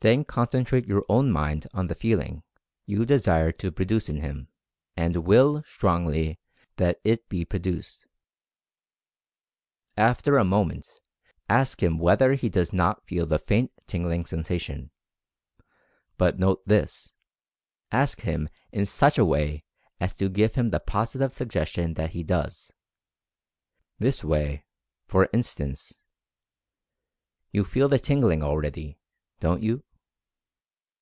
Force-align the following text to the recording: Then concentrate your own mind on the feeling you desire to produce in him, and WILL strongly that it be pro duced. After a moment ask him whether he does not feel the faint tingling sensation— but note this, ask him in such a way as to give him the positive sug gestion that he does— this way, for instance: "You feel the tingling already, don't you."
Then 0.00 0.24
concentrate 0.24 0.86
your 0.86 1.04
own 1.08 1.32
mind 1.32 1.66
on 1.74 1.88
the 1.88 1.94
feeling 1.96 2.44
you 2.86 3.04
desire 3.04 3.50
to 3.50 3.72
produce 3.72 4.08
in 4.08 4.18
him, 4.18 4.46
and 4.96 5.26
WILL 5.26 5.64
strongly 5.64 6.38
that 6.76 7.00
it 7.02 7.28
be 7.28 7.44
pro 7.44 7.58
duced. 7.58 8.06
After 9.96 10.36
a 10.36 10.44
moment 10.44 10.86
ask 11.48 11.82
him 11.82 11.98
whether 11.98 12.34
he 12.34 12.48
does 12.48 12.72
not 12.72 13.08
feel 13.08 13.26
the 13.26 13.40
faint 13.40 13.72
tingling 13.88 14.24
sensation— 14.24 14.92
but 16.16 16.38
note 16.38 16.64
this, 16.64 17.12
ask 17.90 18.20
him 18.20 18.48
in 18.70 18.86
such 18.86 19.18
a 19.18 19.24
way 19.24 19.64
as 19.98 20.14
to 20.18 20.28
give 20.28 20.54
him 20.54 20.70
the 20.70 20.78
positive 20.78 21.32
sug 21.34 21.48
gestion 21.48 21.96
that 21.96 22.10
he 22.10 22.22
does— 22.22 22.72
this 23.98 24.22
way, 24.22 24.64
for 25.08 25.28
instance: 25.32 25.98
"You 27.50 27.64
feel 27.64 27.88
the 27.88 27.98
tingling 27.98 28.44
already, 28.44 29.00
don't 29.40 29.60
you." 29.64 29.82